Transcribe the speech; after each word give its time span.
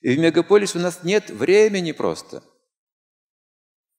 И 0.00 0.14
в 0.14 0.18
мегаполисе 0.18 0.78
у 0.78 0.80
нас 0.80 1.02
нет 1.02 1.30
времени 1.30 1.92
просто, 1.92 2.42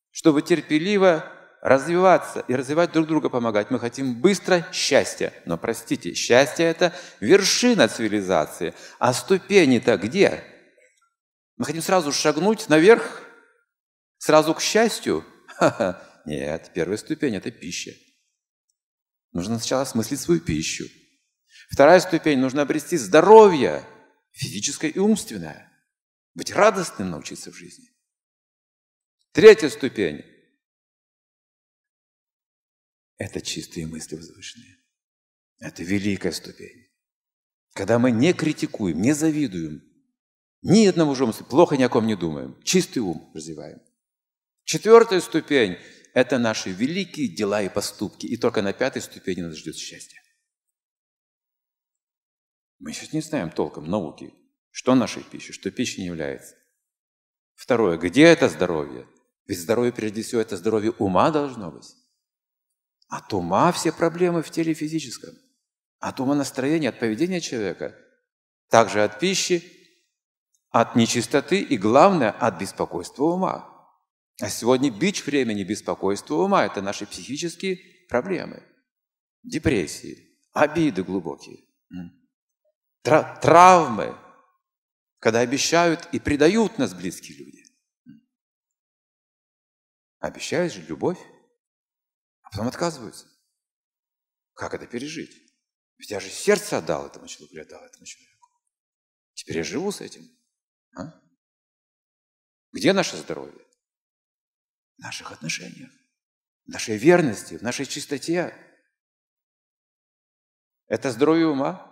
чтобы 0.10 0.42
терпеливо 0.42 1.32
развиваться 1.62 2.44
и 2.48 2.56
развивать 2.56 2.92
друг 2.92 3.08
друга, 3.08 3.30
помогать. 3.30 3.70
Мы 3.70 3.80
хотим 3.80 4.20
быстро 4.20 4.66
счастья. 4.74 5.32
Но 5.46 5.58
простите, 5.58 6.16
счастье– 6.16 6.66
это 6.68 6.92
вершина 7.20 7.88
цивилизации. 7.88 8.74
А 8.98 9.14
ступени-то 9.14 9.98
где? 9.98 10.44
Мы 11.58 11.66
хотим 11.66 11.84
сразу 11.84 12.12
шагнуть 12.12 12.68
наверх, 12.68 13.22
сразу 14.18 14.56
к 14.56 14.62
счастью? 14.62 15.24
Нет, 16.26 16.72
первая 16.74 16.98
ступень– 16.98 17.36
это 17.38 17.52
пища. 17.52 17.92
Нужно 19.32 19.60
сначала 19.60 19.84
осмыслить 19.84 20.20
свою 20.20 20.42
пищу. 20.42 20.86
Вторая 21.70 22.00
ступень– 22.00 22.40
нужно 22.40 22.64
обрести 22.64 22.98
здоровье, 22.98 23.84
физическое 24.32 24.90
и 24.90 24.98
умственное. 24.98 25.71
Быть 26.34 26.52
радостным 26.52 27.10
научиться 27.10 27.52
в 27.52 27.56
жизни. 27.56 27.90
Третья 29.34 29.70
ступень– 29.70 30.24
это 33.18 33.42
чистые 33.42 33.88
мысли 33.88 34.16
возвышенные. 34.16 34.78
Это 35.60 35.84
великая 35.84 36.32
ступень. 36.32 36.90
Когда 37.74 38.00
мы 38.00 38.12
не 38.12 38.34
критикуем, 38.34 39.02
не 39.02 39.14
завидуем, 39.14 39.84
ни 40.62 40.86
одному 40.86 41.16
же 41.16 41.32
плохо 41.32 41.78
ни 41.78 41.84
о 41.84 41.90
ком 41.90 42.08
не 42.08 42.16
думаем, 42.16 42.62
чистый 42.64 43.00
ум 43.00 43.32
развиваем. 43.34 43.82
Четвертая 44.64 45.22
ступень– 45.22 45.78
это 46.14 46.40
наши 46.40 46.72
великие 46.72 47.28
дела 47.28 47.62
и 47.62 47.70
поступки. 47.70 48.26
И 48.26 48.38
только 48.38 48.62
на 48.62 48.74
пятой 48.74 49.02
ступени 49.02 49.42
нас 49.42 49.56
ждет 49.56 49.76
счастье. 49.76 50.22
Мы 52.80 52.94
сейчас 52.94 53.14
не 53.14 53.22
знаем 53.22 53.52
толком 53.52 53.86
науки, 53.90 54.34
что 54.72 54.96
нашей 54.96 55.24
пищей, 55.24 55.54
что 55.54 55.70
пищей 55.70 56.02
не 56.02 56.08
является. 56.08 56.56
Второе, 57.56 57.98
где 57.98 58.24
это 58.24 58.50
здоровье? 58.50 59.08
Ведь 59.46 59.60
здоровье, 59.60 59.92
прежде 59.92 60.24
всего, 60.24 60.42
это 60.42 60.58
здоровье 60.58 60.92
ума 60.92 61.30
должно 61.30 61.72
быть. 61.72 61.96
От 63.08 63.34
ума 63.34 63.72
все 63.72 63.92
проблемы 63.92 64.42
в 64.42 64.50
теле 64.50 64.74
физическом. 64.74 65.36
От 66.00 66.20
ума 66.20 66.34
настроения, 66.34 66.90
от 66.90 67.00
поведения 67.00 67.42
человека. 67.42 67.96
Также 68.70 69.04
от 69.04 69.20
пищи, 69.20 69.64
от 70.70 70.96
нечистоты 70.96 71.62
и, 71.62 71.78
главное, 71.78 72.32
от 72.32 72.58
беспокойства 72.58 73.26
ума. 73.26 73.68
А 74.42 74.50
сегодня 74.50 74.90
бич 74.90 75.26
времени 75.26 75.64
беспокойства 75.64 76.36
ума– 76.36 76.66
это 76.66 76.82
наши 76.82 77.06
психические 77.06 77.80
проблемы. 78.08 78.64
Депрессии, 79.44 80.40
обиды 80.54 81.04
глубокие– 81.04 81.66
травмы, 83.04 84.16
когда 85.22 85.42
обещают 85.42 86.10
и 86.12 86.20
предают 86.20 86.80
нас 86.80 86.96
близкие 86.96 87.38
люди. 87.38 87.64
Обещают 90.18 90.74
же 90.74 90.82
любовь, 90.82 91.20
а 92.42 92.50
потом 92.50 92.68
отказываются. 92.68 93.28
Как 94.54 94.74
это 94.74 94.88
пережить? 94.88 95.32
Ведь 95.98 96.10
я 96.10 96.20
же 96.20 96.28
сердце 96.28 96.80
отдал 96.80 97.06
этому 97.06 97.28
человеку, 97.28 97.62
отдал 97.62 97.86
этому 97.86 98.04
человеку. 98.04 98.50
Теперь 99.34 99.58
я 99.58 99.64
живу 99.64 99.92
с 99.92 100.02
этим. 100.02 100.28
А? 100.98 101.22
Где 102.72 102.92
наше 102.92 103.16
здоровье? 103.16 103.64
В 104.98 105.02
наших 105.04 105.32
отношениях, 105.32 105.92
в 106.66 106.70
нашей 106.70 106.98
верности, 106.98 107.60
в 107.60 107.62
нашей 107.62 107.86
чистоте. 107.86 108.56
Это 110.88 111.12
здоровье 111.12 111.46
ума, 111.48 111.91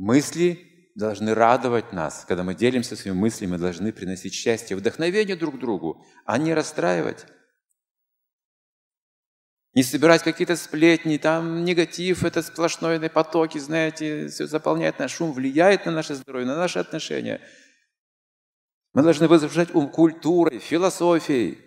Мысли 0.00 0.90
должны 0.94 1.34
радовать 1.34 1.92
нас. 1.92 2.24
Когда 2.26 2.42
мы 2.42 2.54
делимся 2.54 2.96
своими 2.96 3.18
мыслями, 3.18 3.50
мы 3.50 3.58
должны 3.58 3.92
приносить 3.92 4.32
счастье, 4.32 4.74
вдохновение 4.74 5.36
друг 5.36 5.58
другу, 5.58 6.02
а 6.24 6.38
не 6.38 6.54
расстраивать. 6.54 7.26
Не 9.74 9.82
собирать 9.82 10.22
какие-то 10.22 10.56
сплетни, 10.56 11.18
там 11.18 11.66
негатив, 11.66 12.24
это 12.24 12.40
сплошной 12.40 13.10
потоки, 13.10 13.58
знаете, 13.58 14.28
все 14.28 14.46
заполняет 14.46 14.98
наш 14.98 15.20
ум, 15.20 15.34
влияет 15.34 15.84
на 15.84 15.92
наше 15.92 16.14
здоровье, 16.14 16.46
на 16.46 16.56
наши 16.56 16.78
отношения. 16.78 17.42
Мы 18.94 19.02
должны 19.02 19.28
возвышать 19.28 19.74
ум 19.74 19.90
культурой, 19.90 20.60
философией, 20.60 21.58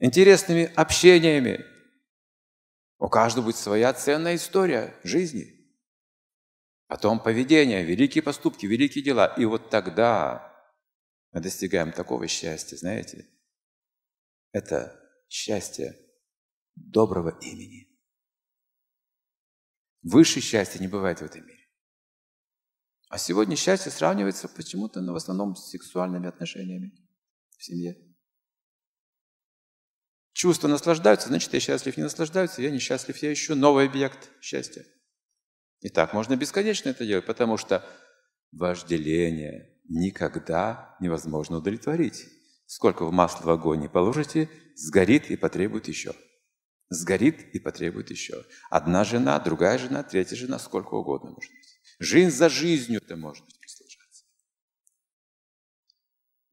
интересными 0.00 0.70
общениями. 0.76 1.64
У 2.98 3.08
каждого 3.08 3.46
будет 3.46 3.56
своя 3.56 3.94
ценная 3.94 4.34
история 4.34 4.94
жизни. 5.02 5.53
Потом 6.86 7.22
поведение, 7.22 7.84
великие 7.84 8.22
поступки, 8.22 8.66
великие 8.66 9.02
дела. 9.02 9.34
И 9.38 9.44
вот 9.44 9.70
тогда 9.70 10.52
мы 11.32 11.40
достигаем 11.40 11.92
такого 11.92 12.28
счастья, 12.28 12.76
знаете, 12.76 13.28
это 14.52 15.00
счастье 15.28 15.98
доброго 16.76 17.38
имени. 17.40 17.88
Выше 20.02 20.40
счастья 20.40 20.78
не 20.78 20.88
бывает 20.88 21.20
в 21.20 21.24
этом 21.24 21.46
мире. 21.46 21.64
А 23.08 23.18
сегодня 23.18 23.56
счастье 23.56 23.90
сравнивается 23.90 24.48
почему-то 24.48 25.00
ну, 25.00 25.12
в 25.12 25.16
основном 25.16 25.56
с 25.56 25.70
сексуальными 25.70 26.28
отношениями 26.28 26.92
в 27.56 27.64
семье. 27.64 27.96
Чувства 30.32 30.68
наслаждаются, 30.68 31.28
значит, 31.28 31.52
я 31.54 31.60
счастлив, 31.60 31.96
не 31.96 32.02
наслаждаются, 32.02 32.60
я 32.60 32.70
несчастлив, 32.70 33.16
я 33.18 33.32
ищу 33.32 33.54
новый 33.54 33.86
объект 33.86 34.30
счастья. 34.42 34.84
И 35.84 35.90
так 35.90 36.14
можно 36.14 36.34
бесконечно 36.34 36.88
это 36.88 37.04
делать, 37.04 37.26
потому 37.26 37.58
что 37.58 37.86
вожделение 38.52 39.78
никогда 39.86 40.96
невозможно 40.98 41.58
удовлетворить. 41.58 42.24
Сколько 42.66 43.04
в 43.04 43.12
масло 43.12 43.44
в 43.44 43.50
огонь 43.50 43.86
положите, 43.90 44.48
сгорит 44.76 45.30
и 45.30 45.36
потребует 45.36 45.86
еще. 45.86 46.14
Сгорит 46.88 47.54
и 47.54 47.58
потребует 47.58 48.10
еще. 48.10 48.46
Одна 48.70 49.04
жена, 49.04 49.38
другая 49.38 49.76
жена, 49.76 50.02
третья 50.02 50.36
жена, 50.36 50.58
сколько 50.58 50.94
угодно 50.94 51.32
может 51.32 51.52
быть. 51.52 51.78
Жизнь 51.98 52.30
за 52.30 52.48
жизнью 52.48 53.02
это 53.04 53.16
может 53.16 53.44
быть 53.44 53.60
продолжаться. 53.60 54.24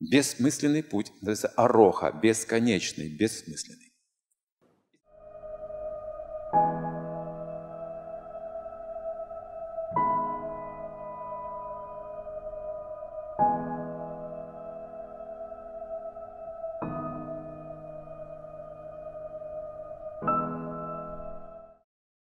Бессмысленный 0.01 0.83
путь, 0.83 1.09
называется 1.21 1.47
ароха, 1.55 2.11
бесконечный, 2.21 3.07
бессмысленный. 3.07 3.90